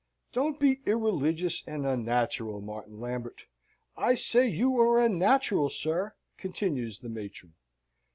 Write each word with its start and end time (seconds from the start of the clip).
"Don't 0.33 0.59
be 0.59 0.79
irreligious 0.87 1.63
and 1.67 1.85
unnatural, 1.85 2.59
Martin 2.59 2.99
Lambert! 2.99 3.41
I 3.95 4.15
say 4.15 4.47
you 4.47 4.79
are 4.79 4.97
unnatural, 4.99 5.69
sir!" 5.69 6.15
continues 6.39 7.01
the 7.01 7.09
matron. 7.09 7.53